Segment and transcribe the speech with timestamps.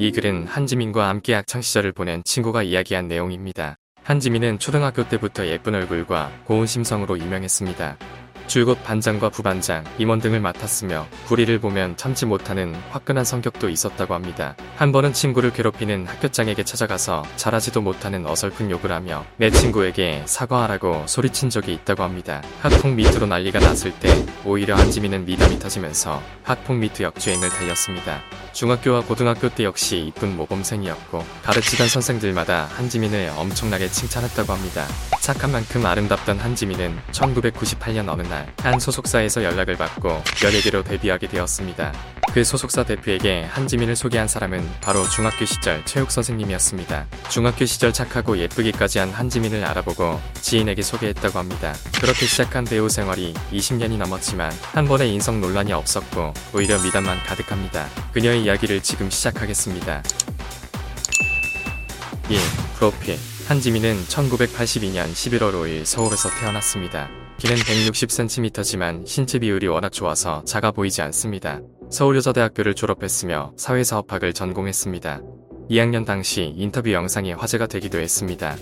[0.00, 3.74] 이 글은 한지민과 함께 학창시절을 보낸 친구가 이야기한 내용입니다.
[4.04, 7.98] 한지민은 초등학교 때부터 예쁜 얼굴과 고운 심성으로 유명했습니다.
[8.48, 14.56] 줄곧 반장과 부반장, 임원 등을 맡았으며 구리를 보면 참지 못하는 화끈한 성격도 있었다고 합니다.
[14.76, 21.50] 한 번은 친구를 괴롭히는 학교장에게 찾아가서 잘하지도 못하는 어설픈 욕을 하며 내 친구에게 사과하라고 소리친
[21.50, 22.42] 적이 있다고 합니다.
[22.62, 24.08] 학폭 미투로 난리가 났을 때
[24.44, 28.20] 오히려 한지민은 미담이 터지면서 학폭 미투 역주행을 달렸습니다.
[28.52, 34.86] 중학교와 고등학교 때 역시 이쁜 모범생이었고 가르치던 선생들마다 한지민을 엄청나게 칭찬했다고 합니다.
[35.20, 41.92] 착한 만큼 아름답던 한지민은 1998년 어느 날한 소속사에서 연락을 받고 연예계로 데뷔하게 되었습니다.
[42.32, 47.06] 그 소속사 대표에게 한지민을 소개한 사람은 바로 중학교 시절 체육 선생님이었습니다.
[47.28, 51.74] 중학교 시절 착하고 예쁘기까지 한 한지민을 알아보고 지인에게 소개했다고 합니다.
[52.00, 57.88] 그렇게 시작한 배우 생활이 20년이 넘었지만 한 번의 인성 논란이 없었고 오히려 미담만 가득합니다.
[58.12, 60.02] 그녀의 이야기를 지금 시작하겠습니다.
[62.28, 62.38] 1.
[62.76, 63.18] 프로필
[63.48, 67.08] 한지민은 1982년 11월 5일 서울에서 태어났습니다.
[67.38, 71.62] 키는 160cm지만 신체 비율이 워낙 좋아서 작아 보이지 않습니다.
[71.90, 75.22] 서울여자대학교를 졸업했으며 사회사업학을 전공했습니다.
[75.70, 78.54] 2학년 당시 인터뷰 영상이 화제가 되기도 했습니다.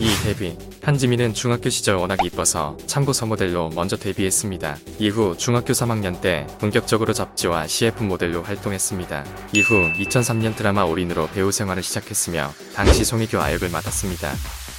[0.00, 0.06] 2.
[0.24, 4.78] 데뷔 한지민은 중학교 시절 워낙 이뻐서 참고서 모델로 먼저 데뷔했습니다.
[4.98, 9.26] 이후 중학교 3학년 때 본격적으로 잡지와 CF 모델로 활동했습니다.
[9.52, 14.32] 이후 2003년 드라마 올인으로 배우 생활을 시작했으며 당시 송혜교 아역을 맡았습니다.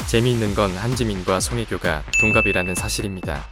[0.08, 3.45] 재미있는 건 한지민과 송혜교가 동갑이라는 사실입니다.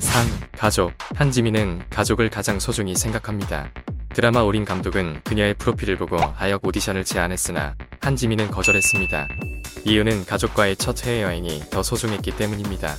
[0.00, 0.26] 3.
[0.58, 3.70] 가족 한지민은 가족을 가장 소중히 생각합니다.
[4.10, 9.26] 드라마 올인 감독은 그녀의 프로필을 보고 아역 오디션을 제안했으나 한지민은 거절했습니다.
[9.86, 12.94] 이유는 가족과의 첫 해외여행이 더 소중했기 때문입니다.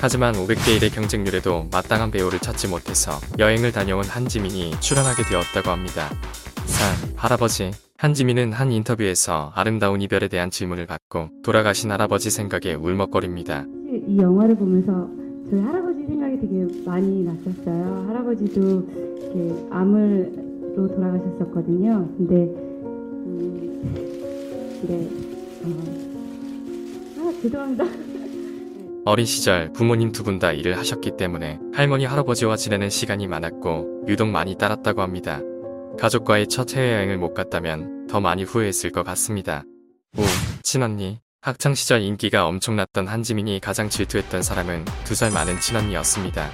[0.00, 6.08] 하지만 500대 1의 경쟁률에도 마땅한 배우를 찾지 못해서 여행을 다녀온 한지민이 출연하게 되었다고 합니다.
[6.66, 7.14] 3.
[7.16, 13.64] 할아버지 한지민은 한 인터뷰에서 아름다운 이별에 대한 질문을 받고 돌아가신 할아버지 생각에 울먹거립니다.
[14.06, 15.08] 이 영화를 보면서
[15.50, 18.04] 저희 할아버지 생각이 되게 많이 났었어요.
[18.08, 22.08] 할아버지도 이렇게 암으로 돌아가셨었거든요.
[22.18, 22.34] 근데
[23.26, 23.94] 음,
[24.86, 25.08] 네,
[25.64, 25.97] 어, 아
[27.42, 27.84] 죄송합니다.
[29.04, 34.28] 어린 시절 부모님 두 분 다 일을 하셨기 때문에 할머니 할아버지와 지내는 시간이 많았고 유독
[34.28, 35.40] 많이 따랐다고 합니다.
[35.98, 39.64] 가족과의 첫 해외여행을 못 갔다면 더 많이 후회했을 것 같습니다.
[40.16, 40.22] 5.
[40.62, 46.50] 친언니 학창시절 인기가 엄청났던 한지민이 가장 질투했던 사람은 두 살 많은 친언니였습니다.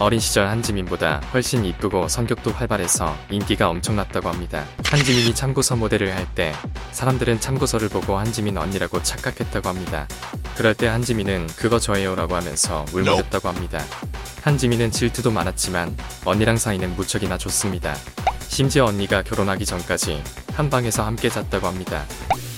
[0.00, 4.64] 어린 시절 한지민보다 훨씬 이쁘고 성격도 활발해서 인기가 엄청났다고 합니다.
[4.84, 6.52] 한지민이 참고서 모델을 할 때
[6.92, 10.06] 사람들은 참고서를 보고 한지민 언니라고 착각했다고 합니다.
[10.56, 13.82] 그럴 때 한지민은 그거 저예요 라고 하면서 울먹였다고 합니다.
[14.42, 17.96] 한지민은 질투도 많았지만 언니랑 사이는 무척이나 좋습니다.
[18.46, 20.22] 심지어 언니가 결혼하기 전까지
[20.54, 22.04] 한 방에서 함께 잤다고 합니다.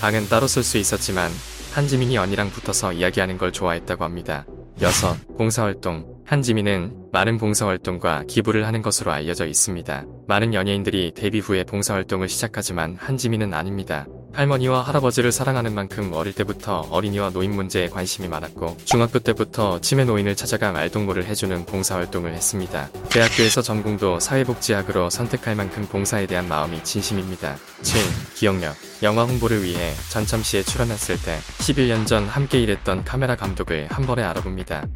[0.01, 1.31] 방은 따로 쓸 수 있었지만
[1.73, 4.45] 한지민이 언니랑 붙어서 이야기하는 걸 좋아했다고 합니다.
[4.81, 5.37] 6.
[5.39, 10.05] 봉사활동 한지민은 많은 봉사활동과 기부를 하는 것으로 알려져 있습니다.
[10.29, 14.07] 많은 연예인들이 데뷔 후에 봉사활동을 시작하지만 한지민은 아닙니다.
[14.33, 20.37] 할머니와 할아버지를 사랑하는 만큼 어릴 때부터 어린이와 노인 문제에 관심이 많았고 중학교 때부터 치매 노인을
[20.37, 22.91] 찾아가 말동무를 해주는 봉사활동을 했습니다.
[23.11, 27.57] 대학교에서 전공도 사회복지학으로 선택할 만큼 봉사에 대한 마음이 진심입니다.
[27.83, 28.01] 7.
[28.37, 34.23] 기억력 영화 홍보를 위해 전참시에 출연했을 때 11년 전 함께 일했던 카메라 감독을 한 번에
[34.23, 34.87] 알아봅니다.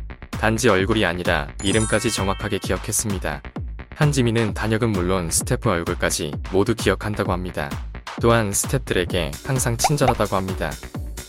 [0.45, 3.43] 단지 얼굴이 아니라 이름까지 정확하게 기억했습니다.
[3.95, 7.71] 한지민은 단역은 물론 스태프 얼굴까지 모두 기억한다고 합니다.
[8.21, 10.71] 또한 스태프들에게 항상 친절하다고 합니다.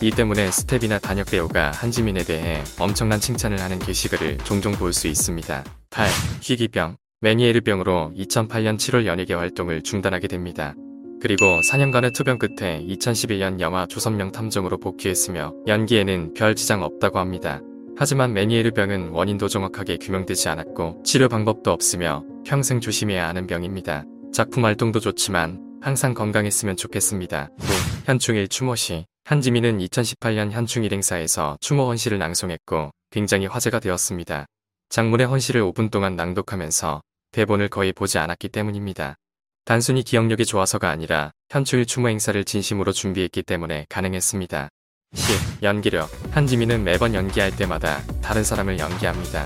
[0.02, 5.64] 이 때문에 스텝이나 단역 배우가 한지민에 대해 엄청난 칭찬을 하는 게시글을 종종 볼 수 있습니다.
[5.92, 6.10] 8.
[6.42, 10.76] 희귀병 메니에르병으로 2008년 7월 연예계 활동을 중단하게 됩니다.
[11.22, 17.62] 그리고 4년간의 투병 끝에 2011년 영화 조선명탐정으로 복귀했으며 연기에는 별 지장 없다고 합니다.
[17.98, 24.04] 하지만 메니에르 병은 원인도 정확하게 규명되지 않았고 치료 방법도 없으며 평생 조심해야 하는 병입니다.
[24.34, 27.50] 작품 활동도 좋지만 항상 건강했으면 좋겠습니다.
[27.58, 27.66] 9.
[28.06, 34.46] 현충일 추모시 한지민은 2018년 현충일 행사에서 추모 헌시를 낭송했고 굉장히 화제가 되었습니다.
[34.90, 37.02] 장문의 헌시를 5분 동안 낭독하면서
[37.32, 39.16] 대본을 거의 보지 않았기 때문입니다.
[39.64, 44.70] 단순히 기억력이 좋아서가 아니라 현충일 추모 행사를 진심으로 준비했기 때문에 가능했습니다.
[45.16, 45.64] 10.
[45.64, 49.46] 연기력 한지민은 매번 연기할 때마다 다른 사람을 연기합니다.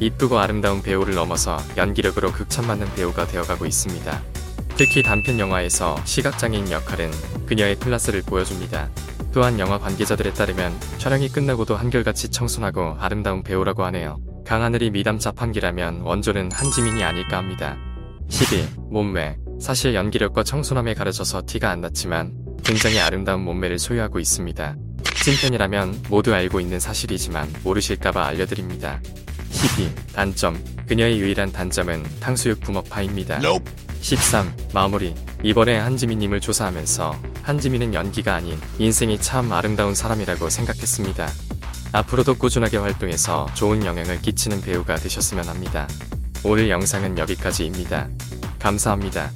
[0.00, 4.22] 이쁘고 아름다운 배우를 넘어서 연기력으로 극찬받는 배우가 되어가고 있습니다.
[4.76, 7.10] 특히 단편 영화에서 시각장애인 역할은
[7.46, 8.88] 그녀의 클라스를 보여줍니다.
[9.32, 14.20] 또한 영화 관계자들에 따르면 촬영이 끝나고도 한결같이 청순하고 아름다운 배우라고 하네요.
[14.46, 17.76] 강하늘이 미담 자판기라면 원조는 한지민이 아닐까 합니다.
[18.30, 18.68] 12.
[18.90, 22.32] 몸매 사실 연기력과 청순함에 가려져서 티가 안 났지만
[22.64, 24.76] 굉장히 아름다운 몸매를 소유하고 있습니다.
[25.24, 29.00] 찐팬이라면 모두 알고 있는 사실이지만 모르실까봐 알려드립니다.
[29.50, 33.42] 희비, 단점, 그녀의 유일한 단점은 탕수육 붕어파입니다.
[34.00, 34.54] 13.
[34.72, 35.14] 마무리.
[35.42, 41.28] 이번에 한지민님을 조사하면서 한지민은 연기가 아닌 인생이 참 아름다운 사람이라고 생각했습니다.
[41.92, 45.88] 앞으로도 꾸준하게 활동해서 좋은 영향을 끼치는 배우가 되셨으면 합니다.
[46.44, 48.08] 오늘 영상은 여기까지입니다.
[48.58, 49.30] 감사합니다.